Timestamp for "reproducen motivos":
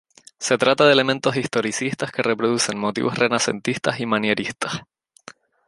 2.23-3.19